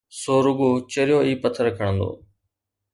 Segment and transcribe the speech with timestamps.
[0.19, 2.09] سو رڳو چريو ئي پٿر کڻندو.